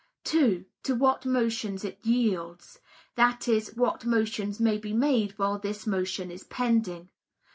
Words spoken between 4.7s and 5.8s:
be made while